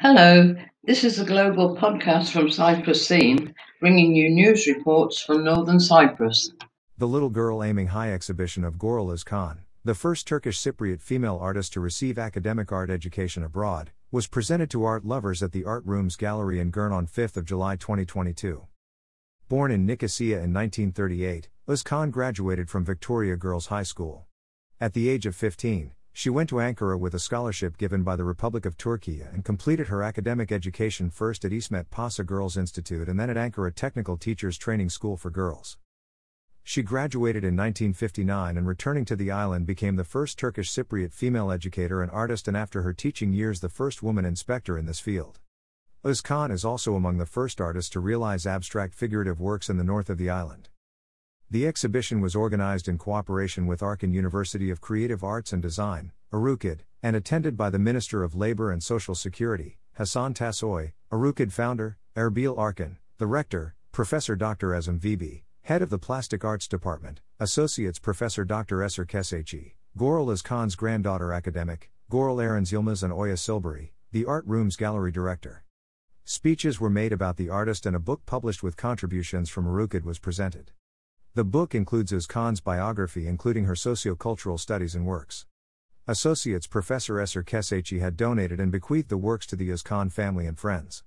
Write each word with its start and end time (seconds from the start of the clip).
Hello, 0.00 0.56
this 0.82 1.04
is 1.04 1.20
a 1.20 1.24
global 1.24 1.76
podcast 1.76 2.32
from 2.32 2.50
Cyprus 2.50 3.06
Scene, 3.06 3.54
bringing 3.80 4.14
you 4.14 4.28
news 4.28 4.66
reports 4.66 5.22
from 5.22 5.44
northern 5.44 5.78
Cyprus. 5.78 6.50
The 6.98 7.06
Little 7.06 7.30
Girl 7.30 7.62
Aiming 7.62 7.86
High 7.86 8.12
exhibition 8.12 8.64
of 8.64 8.74
Göral 8.74 9.12
Özkan, 9.12 9.58
the 9.84 9.94
first 9.94 10.26
Turkish 10.26 10.60
Cypriot 10.60 11.00
female 11.00 11.38
artist 11.40 11.72
to 11.74 11.80
receive 11.80 12.18
academic 12.18 12.72
art 12.72 12.90
education 12.90 13.44
abroad, 13.44 13.92
was 14.10 14.26
presented 14.26 14.68
to 14.70 14.84
art 14.84 15.04
lovers 15.04 15.44
at 15.44 15.52
the 15.52 15.64
Art 15.64 15.86
Rooms 15.86 16.16
Gallery 16.16 16.58
in 16.58 16.70
Girne 16.70 16.92
on 16.92 17.06
5 17.06 17.44
July 17.44 17.76
2022. 17.76 18.66
Born 19.48 19.70
in 19.70 19.86
Nicosia 19.86 20.36
in 20.36 20.52
1938, 20.52 21.48
Özkan 21.68 22.10
graduated 22.10 22.68
from 22.68 22.84
Victoria 22.84 23.36
Girls 23.36 23.66
High 23.66 23.84
School. 23.84 24.26
At 24.80 24.92
the 24.92 25.08
age 25.08 25.24
of 25.24 25.36
15, 25.36 25.92
she 26.16 26.30
went 26.30 26.48
to 26.48 26.60
Ankara 26.60 26.96
with 26.96 27.12
a 27.12 27.18
scholarship 27.18 27.76
given 27.76 28.04
by 28.04 28.14
the 28.14 28.22
Republic 28.22 28.64
of 28.64 28.76
Turkey 28.78 29.20
and 29.20 29.44
completed 29.44 29.88
her 29.88 30.00
academic 30.00 30.52
education 30.52 31.10
first 31.10 31.44
at 31.44 31.50
İsmet 31.52 31.90
Paşa 31.90 32.24
Girls 32.24 32.56
Institute 32.56 33.08
and 33.08 33.18
then 33.18 33.30
at 33.30 33.36
Ankara 33.36 33.74
Technical 33.74 34.16
Teachers 34.16 34.56
Training 34.56 34.88
School 34.88 35.16
for 35.16 35.28
Girls. 35.28 35.76
She 36.62 36.84
graduated 36.84 37.42
in 37.42 37.56
1959 37.56 38.56
and 38.56 38.64
returning 38.64 39.04
to 39.06 39.16
the 39.16 39.32
island 39.32 39.66
became 39.66 39.96
the 39.96 40.04
first 40.04 40.38
Turkish 40.38 40.70
Cypriot 40.70 41.12
female 41.12 41.50
educator 41.50 42.00
and 42.00 42.12
artist 42.12 42.46
and 42.46 42.56
after 42.56 42.82
her 42.82 42.92
teaching 42.92 43.32
years 43.32 43.58
the 43.58 43.68
first 43.68 44.00
woman 44.00 44.24
inspector 44.24 44.78
in 44.78 44.86
this 44.86 45.00
field. 45.00 45.40
Özkan 46.04 46.52
is 46.52 46.64
also 46.64 46.94
among 46.94 47.18
the 47.18 47.26
first 47.26 47.60
artists 47.60 47.90
to 47.90 47.98
realize 47.98 48.46
abstract 48.46 48.94
figurative 48.94 49.40
works 49.40 49.68
in 49.68 49.78
the 49.78 49.84
north 49.84 50.08
of 50.08 50.18
the 50.18 50.30
island. 50.30 50.68
The 51.54 51.68
exhibition 51.68 52.20
was 52.20 52.34
organized 52.34 52.88
in 52.88 52.98
cooperation 52.98 53.68
with 53.68 53.78
Arkan 53.78 54.12
University 54.12 54.70
of 54.70 54.80
Creative 54.80 55.22
Arts 55.22 55.52
and 55.52 55.62
Design, 55.62 56.10
ARUCAD, 56.32 56.80
and 57.00 57.14
attended 57.14 57.56
by 57.56 57.70
the 57.70 57.78
Minister 57.78 58.24
of 58.24 58.34
Labor 58.34 58.72
and 58.72 58.82
Social 58.82 59.14
Security, 59.14 59.78
Hasan 59.96 60.34
Taçoy, 60.34 60.94
ARUCAD 61.12 61.52
founder, 61.52 61.96
Erbil 62.16 62.56
Arkan, 62.58 62.96
the 63.18 63.28
rector, 63.28 63.76
Professor 63.92 64.34
Dr. 64.34 64.70
Ezem 64.70 64.98
Vibi, 64.98 65.44
head 65.62 65.80
of 65.80 65.90
the 65.90 65.96
Plastic 65.96 66.44
Arts 66.44 66.66
Department, 66.66 67.20
Associates 67.38 68.00
Professor 68.00 68.44
Dr. 68.44 68.78
Eser 68.78 69.06
Keçeci, 69.06 69.74
Göral 69.96 70.32
Özkan's 70.32 70.74
granddaughter 70.74 71.32
academic, 71.32 71.88
Goral 72.10 72.38
Arens 72.38 72.72
Yilmaz 72.72 73.04
and 73.04 73.12
Oya 73.12 73.36
Silbery, 73.36 73.92
the 74.10 74.24
Art 74.24 74.44
Rooms 74.48 74.74
Gallery 74.74 75.12
director. 75.12 75.62
Speeches 76.24 76.80
were 76.80 76.90
made 76.90 77.12
about 77.12 77.36
the 77.36 77.48
artist 77.48 77.86
and 77.86 77.94
a 77.94 78.00
book 78.00 78.26
published 78.26 78.64
with 78.64 78.76
contributions 78.76 79.48
from 79.48 79.68
ARUCAD 79.68 80.02
was 80.02 80.18
presented. 80.18 80.72
The 81.36 81.42
book 81.42 81.74
includes 81.74 82.12
Özkan's 82.12 82.60
biography, 82.60 83.26
including 83.26 83.64
her 83.64 83.74
sociocultural 83.74 84.60
studies 84.60 84.94
and 84.94 85.04
works. 85.04 85.46
Associates 86.06 86.68
Professor 86.68 87.18
Esser 87.18 87.42
Keçeci 87.42 87.98
had 87.98 88.16
donated 88.16 88.60
and 88.60 88.70
bequeathed 88.70 89.08
the 89.08 89.16
works 89.16 89.44
to 89.46 89.56
the 89.56 89.70
Özkan 89.70 90.12
family 90.12 90.46
and 90.46 90.56
friends. 90.56 91.02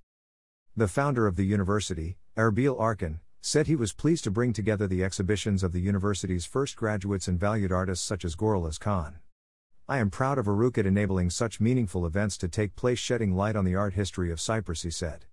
The 0.76 0.86
founder 0.86 1.26
of 1.26 1.36
the 1.36 1.46
university, 1.46 2.18
Erbil 2.36 2.78
Arkan, 2.78 3.20
said 3.40 3.68
he 3.68 3.74
was 3.74 3.94
pleased 3.94 4.22
to 4.24 4.30
bring 4.30 4.52
together 4.52 4.86
the 4.86 5.02
exhibitions 5.02 5.62
of 5.62 5.72
the 5.72 5.80
university's 5.80 6.44
first 6.44 6.76
graduates 6.76 7.26
and 7.26 7.40
valued 7.40 7.72
artists 7.72 8.04
such 8.04 8.22
as 8.22 8.36
Göral 8.36 8.68
Özkan. 8.68 9.14
I 9.88 9.96
am 9.96 10.10
proud 10.10 10.36
of 10.36 10.44
ARUCAD 10.44 10.84
enabling 10.84 11.30
such 11.30 11.58
meaningful 11.58 12.04
events 12.04 12.36
to 12.36 12.48
take 12.48 12.76
place, 12.76 12.98
shedding 12.98 13.34
light 13.34 13.56
on 13.56 13.64
the 13.64 13.76
art 13.76 13.94
history 13.94 14.30
of 14.30 14.42
Cyprus, 14.42 14.82
he 14.82 14.90
said. 14.90 15.24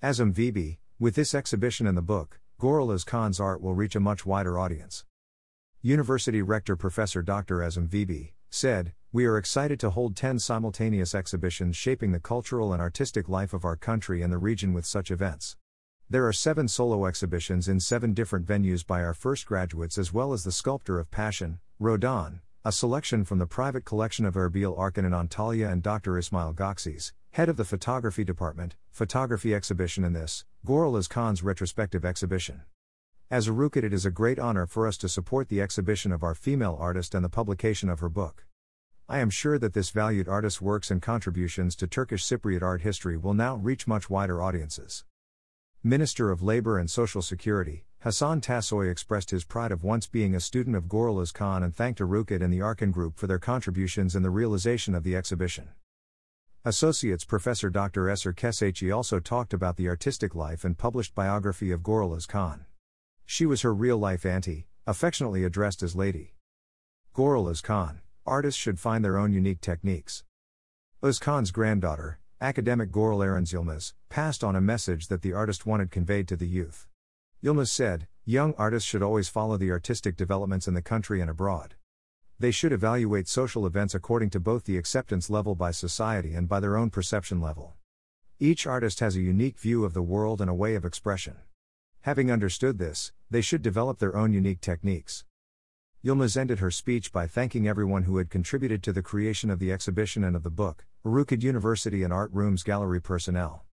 Ezem 0.00 0.32
Vibi, 0.32 0.78
with 1.00 1.16
this 1.16 1.34
exhibition 1.34 1.88
and 1.88 1.98
the 1.98 2.02
book, 2.02 2.38
Göral 2.62 2.94
Özkan's 2.94 3.40
art 3.40 3.60
will 3.60 3.74
reach 3.74 3.96
a 3.96 3.98
much 3.98 4.24
wider 4.24 4.56
audience. 4.56 5.04
University 5.80 6.42
Rector 6.42 6.76
Professor 6.76 7.20
Dr. 7.20 7.56
Ezem 7.56 7.88
Vibi 7.88 8.34
said, 8.50 8.92
We 9.10 9.26
are 9.26 9.36
excited 9.36 9.80
to 9.80 9.90
hold 9.90 10.14
10 10.14 10.38
simultaneous 10.38 11.12
exhibitions 11.12 11.74
shaping 11.74 12.12
the 12.12 12.20
cultural 12.20 12.72
and 12.72 12.80
artistic 12.80 13.28
life 13.28 13.52
of 13.52 13.64
our 13.64 13.74
country 13.74 14.22
and 14.22 14.32
the 14.32 14.38
region 14.38 14.72
with 14.72 14.86
such 14.86 15.10
events. 15.10 15.56
There 16.08 16.24
are 16.24 16.32
seven 16.32 16.68
solo 16.68 17.04
exhibitions 17.06 17.66
in 17.66 17.80
seven 17.80 18.14
different 18.14 18.46
venues 18.46 18.86
by 18.86 19.02
our 19.02 19.12
first 19.12 19.44
graduates, 19.44 19.98
as 19.98 20.12
well 20.12 20.32
as 20.32 20.44
the 20.44 20.52
Sculptor 20.52 21.00
of 21.00 21.10
Passion, 21.10 21.58
Rodin, 21.80 22.42
a 22.64 22.70
selection 22.70 23.24
from 23.24 23.40
the 23.40 23.46
private 23.48 23.84
collection 23.84 24.24
of 24.24 24.34
Erbil 24.34 24.78
Arkan 24.78 25.04
and 25.04 25.16
Antalya 25.16 25.68
and 25.68 25.82
Dr. 25.82 26.16
Ismail 26.16 26.54
Goxis, 26.54 27.10
head 27.32 27.48
of 27.48 27.56
the 27.56 27.64
photography 27.64 28.24
department, 28.24 28.76
photography 28.90 29.54
exhibition 29.54 30.04
in 30.04 30.12
this, 30.12 30.44
Göral 30.66 30.98
Özkan's 30.98 31.42
retrospective 31.42 32.04
exhibition. 32.04 32.60
As 33.30 33.48
ARUCAD, 33.48 33.84
it 33.84 33.94
is 33.94 34.04
a 34.04 34.10
great 34.10 34.38
honor 34.38 34.66
for 34.66 34.86
us 34.86 34.98
to 34.98 35.08
support 35.08 35.48
the 35.48 35.62
exhibition 35.62 36.12
of 36.12 36.22
our 36.22 36.34
female 36.34 36.76
artist 36.78 37.14
and 37.14 37.24
the 37.24 37.30
publication 37.30 37.88
of 37.88 38.00
her 38.00 38.10
book. 38.10 38.44
I 39.08 39.20
am 39.20 39.30
sure 39.30 39.58
that 39.58 39.72
this 39.72 39.88
valued 39.88 40.28
artist's 40.28 40.60
works 40.60 40.90
and 40.90 41.00
contributions 41.00 41.74
to 41.76 41.86
Turkish 41.86 42.22
Cypriot 42.22 42.60
art 42.60 42.82
history 42.82 43.16
will 43.16 43.32
now 43.32 43.56
reach 43.56 43.86
much 43.86 44.10
wider 44.10 44.42
audiences. 44.42 45.06
Minister 45.82 46.30
of 46.30 46.42
Labor 46.42 46.78
and 46.78 46.90
Social 46.90 47.22
Security, 47.22 47.86
Hasan 48.00 48.42
Taçoy 48.42 48.90
expressed 48.90 49.30
his 49.30 49.44
pride 49.44 49.72
of 49.72 49.82
once 49.82 50.06
being 50.06 50.34
a 50.34 50.40
student 50.40 50.76
of 50.76 50.86
Goral 50.86 51.16
Özkan 51.16 51.64
and 51.64 51.74
thanked 51.74 52.00
ARUCAD 52.00 52.42
and 52.42 52.52
the 52.52 52.58
Arkan 52.58 52.92
Group 52.92 53.16
for 53.16 53.26
their 53.26 53.38
contributions 53.38 54.14
in 54.14 54.22
the 54.22 54.28
realization 54.28 54.94
of 54.94 55.02
the 55.02 55.16
exhibition. 55.16 55.70
Associates 56.64 57.24
Professor 57.24 57.70
Dr. 57.70 58.04
Eser 58.04 58.32
Keçeci 58.32 58.94
also 58.94 59.18
talked 59.18 59.52
about 59.52 59.76
the 59.76 59.88
artistic 59.88 60.36
life 60.36 60.64
and 60.64 60.78
published 60.78 61.12
biography 61.12 61.72
of 61.72 61.80
Göral 61.80 62.14
Özkan. 62.16 62.66
She 63.26 63.46
was 63.46 63.62
her 63.62 63.74
real 63.74 63.98
life 63.98 64.24
auntie, 64.24 64.68
affectionately 64.86 65.42
addressed 65.42 65.82
as 65.82 65.96
Lady. 65.96 66.36
Göral 67.16 67.50
Özkan, 67.50 67.96
artists 68.24 68.60
should 68.60 68.78
find 68.78 69.04
their 69.04 69.18
own 69.18 69.32
unique 69.32 69.60
techniques. 69.60 70.22
Özkan's 71.02 71.50
granddaughter, 71.50 72.20
academic 72.40 72.92
Goral 72.92 73.24
Arens 73.24 73.52
Yilmaz, 73.52 73.94
passed 74.08 74.44
on 74.44 74.54
a 74.54 74.60
message 74.60 75.08
that 75.08 75.22
the 75.22 75.32
artist 75.32 75.66
wanted 75.66 75.90
conveyed 75.90 76.28
to 76.28 76.36
the 76.36 76.46
youth. 76.46 76.86
Yilmaz 77.42 77.70
said, 77.70 78.06
Young 78.24 78.54
artists 78.56 78.88
should 78.88 79.02
always 79.02 79.28
follow 79.28 79.56
the 79.56 79.72
artistic 79.72 80.16
developments 80.16 80.68
in 80.68 80.74
the 80.74 80.80
country 80.80 81.20
and 81.20 81.28
abroad. 81.28 81.74
They 82.42 82.50
should 82.50 82.72
evaluate 82.72 83.28
social 83.28 83.66
events 83.66 83.94
according 83.94 84.30
to 84.30 84.40
both 84.40 84.64
the 84.64 84.76
acceptance 84.76 85.30
level 85.30 85.54
by 85.54 85.70
society 85.70 86.34
and 86.34 86.48
by 86.48 86.58
their 86.58 86.76
own 86.76 86.90
perception 86.90 87.40
level. 87.40 87.74
Each 88.40 88.66
artist 88.66 88.98
has 88.98 89.14
a 89.14 89.20
unique 89.20 89.60
view 89.60 89.84
of 89.84 89.94
the 89.94 90.02
world 90.02 90.40
and 90.40 90.50
a 90.50 90.54
way 90.54 90.74
of 90.74 90.84
expression. 90.84 91.36
Having 92.00 92.32
understood 92.32 92.78
this, 92.78 93.12
they 93.30 93.42
should 93.42 93.62
develop 93.62 94.00
their 94.00 94.16
own 94.16 94.32
unique 94.32 94.60
techniques. 94.60 95.24
Yilmaz 96.04 96.36
ended 96.36 96.58
her 96.58 96.72
speech 96.72 97.12
by 97.12 97.28
thanking 97.28 97.68
everyone 97.68 98.02
who 98.02 98.16
had 98.16 98.28
contributed 98.28 98.82
to 98.82 98.92
the 98.92 99.02
creation 99.02 99.48
of 99.48 99.60
the 99.60 99.70
exhibition 99.70 100.24
and 100.24 100.34
of 100.34 100.42
the 100.42 100.50
book, 100.50 100.84
ARUCAD 101.04 101.44
University 101.44 102.02
and 102.02 102.12
Art 102.12 102.32
Rooms 102.32 102.64
Gallery 102.64 103.00
personnel. 103.00 103.66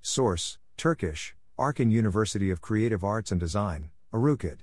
Source 0.00 0.56
Turkish, 0.78 1.36
Arkan 1.58 1.90
University 1.92 2.50
of 2.50 2.62
Creative 2.62 3.04
Arts 3.04 3.30
and 3.30 3.38
Design, 3.38 3.90
ARUCAD. 4.14 4.60